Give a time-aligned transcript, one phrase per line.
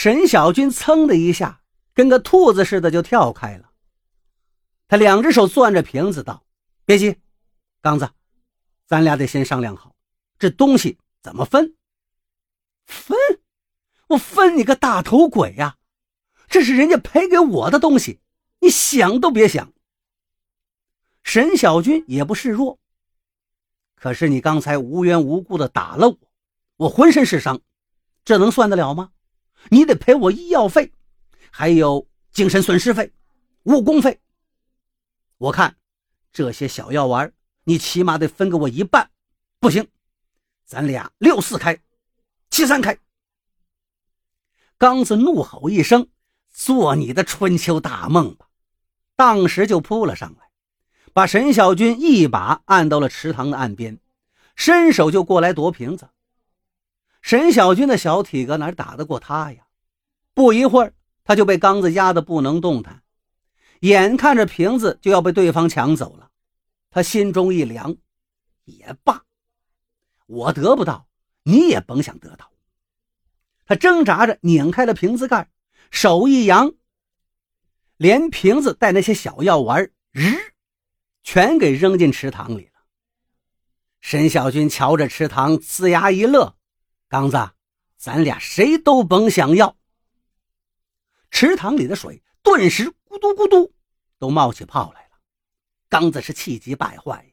[0.00, 1.60] 沈小军噌的一下，
[1.92, 3.72] 跟个兔子似的就跳开了。
[4.86, 6.44] 他两只手攥着瓶子，道
[6.86, 7.16] ：“别急，
[7.80, 8.08] 刚子，
[8.86, 9.96] 咱俩得先商量好，
[10.38, 11.74] 这东西怎么分？
[12.86, 13.18] 分？
[14.06, 15.78] 我分你个大头鬼呀！
[16.46, 18.20] 这是人家赔给我的东西，
[18.60, 19.72] 你想都别想。”
[21.24, 22.78] 沈小军也不示弱。
[23.96, 26.18] 可是你刚才无缘无故的打了我，
[26.76, 27.60] 我浑身是伤，
[28.24, 29.10] 这能算得了吗？
[29.70, 30.92] 你得赔我医药费，
[31.50, 33.12] 还有精神损失费、
[33.64, 34.20] 误工费。
[35.38, 35.76] 我看
[36.32, 37.32] 这些小药丸，
[37.64, 39.10] 你起码得分给我一半。
[39.60, 39.88] 不行，
[40.64, 41.78] 咱俩六四开，
[42.50, 42.98] 七三开。
[44.78, 46.08] 刚子怒吼一声
[46.52, 48.46] ：“做你的春秋大梦吧！”
[49.16, 50.48] 当时就扑了上来。
[51.12, 53.98] 把沈小军一把按到了池塘的岸边，
[54.54, 56.08] 伸手就过来夺瓶子。
[57.20, 59.66] 沈小军的小体格哪打得过他呀？
[60.34, 63.02] 不一会儿，他就被刚子压得不能动弹，
[63.80, 66.30] 眼看着瓶子就要被对方抢走了，
[66.90, 67.96] 他心中一凉，
[68.64, 69.24] 也罢，
[70.26, 71.08] 我得不到，
[71.42, 72.50] 你也甭想得到。
[73.66, 75.50] 他挣扎着拧开了瓶子盖，
[75.90, 76.72] 手一扬，
[77.96, 80.36] 连瓶子带那些小药丸，日。
[81.24, 82.80] 全给扔进池塘里了。
[84.00, 86.56] 沈小军瞧着池塘，呲牙一乐
[87.08, 87.50] ：“刚子，
[87.96, 89.76] 咱俩谁都甭想要。”
[91.30, 93.72] 池塘里的水顿时咕嘟咕嘟
[94.18, 95.18] 都冒起泡来了。
[95.88, 97.32] 刚子是气急败坏呀，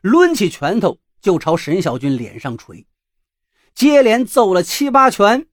[0.00, 2.86] 抡起拳头就朝沈小军脸上捶，
[3.74, 5.46] 接连揍了七八拳。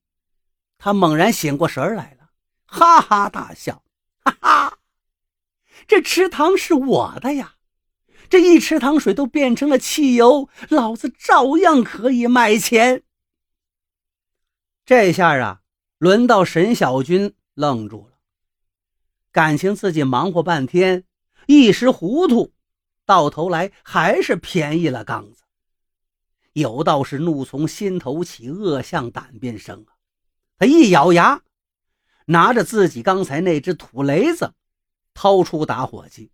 [0.78, 2.30] 他猛然醒过神来了，
[2.66, 3.84] 哈哈大笑
[4.24, 4.78] ：“哈哈，
[5.86, 7.56] 这池塘是我的呀！”
[8.30, 13.04] 这一池塘水都变成了汽油，老子照样可以卖钱。
[14.90, 15.62] 这下啊，
[16.00, 18.14] 轮到沈小军愣住了，
[19.32, 21.04] 感情自己忙活半天，
[21.46, 22.56] 一时糊涂，
[23.06, 25.44] 到头来还是便宜了刚子。
[26.54, 29.94] 有道是怒从心头起，恶向胆边生啊！
[30.58, 31.44] 他一咬牙，
[32.26, 34.56] 拿着自己刚才那只土雷子，
[35.14, 36.32] 掏出打火机，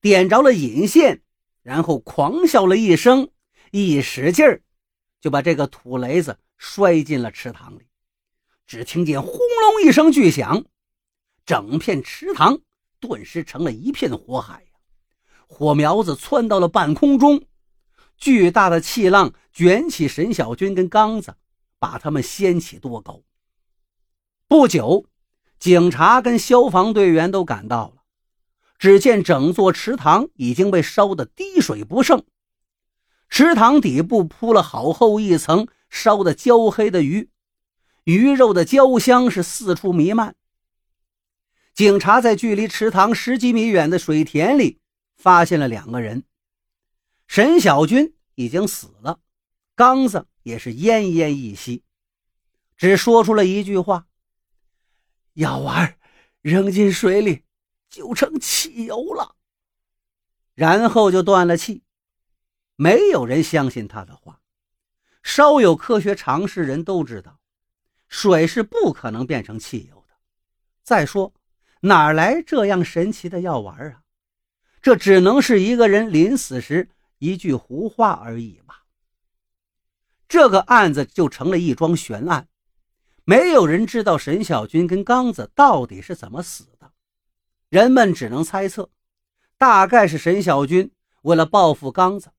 [0.00, 1.20] 点着了引线。
[1.60, 3.28] 然后狂笑了一声，
[3.72, 4.62] 一使劲儿，
[5.20, 7.82] 就把这个土雷子摔进了池塘里。
[8.70, 10.64] 只听见轰隆一声巨响，
[11.44, 12.60] 整片池塘
[13.00, 14.68] 顿时成了一片火海呀！
[15.48, 17.42] 火苗子窜到了半空中，
[18.16, 21.34] 巨大的气浪卷起沈小军跟刚子，
[21.80, 23.24] 把他们掀起多高。
[24.46, 25.04] 不久，
[25.58, 28.02] 警察跟消防队员都赶到了。
[28.78, 32.24] 只见整座池塘已经被烧得滴水不剩，
[33.28, 37.30] 池塘底部铺了好厚一层烧得焦黑的鱼，
[38.04, 40.34] 鱼肉的焦香是四处弥漫。
[41.74, 44.80] 警察在距离池塘十几米远的水田里
[45.16, 46.24] 发现了两个人，
[47.26, 49.20] 沈小军已经死了，
[49.74, 51.82] 刚子也是奄奄一息，
[52.76, 54.06] 只说出了一句话
[55.34, 55.98] ：“药丸
[56.42, 57.44] 扔进水里。”
[57.90, 59.34] 就成汽油了，
[60.54, 61.82] 然后就断了气。
[62.76, 64.40] 没有人相信他的话。
[65.24, 67.39] 稍有科学常识人都知道，
[68.10, 70.14] 水是不可能变成汽油的。
[70.82, 71.32] 再说，
[71.80, 74.02] 哪来这样神奇的药丸啊？
[74.82, 78.84] 这只能是一个人临死时一句胡话而已吧。
[80.28, 82.48] 这个案子就成了一桩悬案，
[83.24, 86.92] 没有人知道沈小军跟刚子到底是怎么死的。
[87.68, 88.90] 人们只能猜测，
[89.56, 90.90] 大概是沈小军
[91.22, 92.30] 为了报复刚子，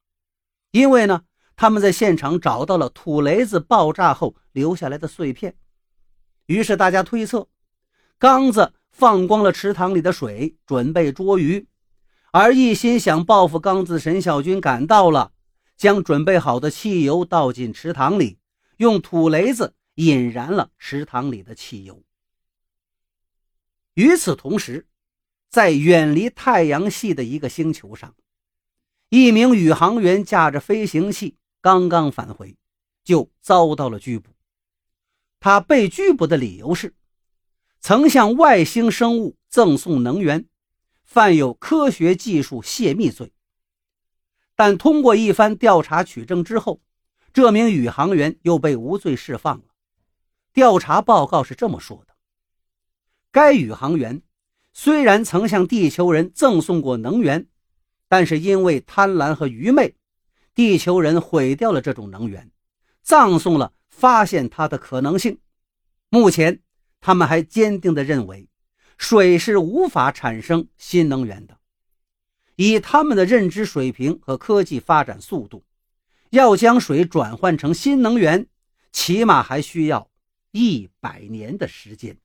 [0.71, 1.23] 因为呢，
[1.61, 5.55] 他们在现场找到了土雷子爆炸后留下来的碎片，
[6.47, 7.49] 于是大家推测，
[8.17, 11.67] 刚子放光了池塘里的水，准备捉鱼，
[12.31, 15.33] 而一心想报复刚子沈小军赶到了，
[15.77, 18.39] 将准备好的汽油倒进池塘里，
[18.77, 22.01] 用土雷子引燃了池塘里的汽油。
[23.93, 24.87] 与此同时。
[25.47, 28.15] 在远离太阳系的一个星球上，
[29.09, 32.57] 一名宇航员驾着飞行器刚刚返回，
[33.03, 34.31] 就遭到了拘捕。
[35.39, 36.93] 他被拘捕的理由是，
[37.79, 40.45] 曾向外星生物赠送能源，
[41.03, 43.31] 犯有科学技术泄密罪。
[44.55, 46.81] 但通过一番调查取证之后，
[47.31, 49.65] 这名宇航员又被无罪释放了。
[50.53, 52.13] 调查报告是这么说的：
[53.31, 54.21] 该宇航员。
[54.73, 57.47] 虽然曾向地球人赠送过能源，
[58.07, 59.95] 但是因为贪婪和愚昧，
[60.53, 62.51] 地球人毁掉了这种能源，
[63.01, 65.39] 葬送了发现它的可能性。
[66.09, 66.61] 目前，
[66.99, 68.49] 他们还坚定地认为，
[68.97, 71.57] 水是无法产生新能源的。
[72.57, 75.63] 以他们的认知水平和科技发展速度，
[76.29, 78.47] 要将水转换成新能源，
[78.91, 80.11] 起码还需要
[80.51, 82.17] 一百年的时间。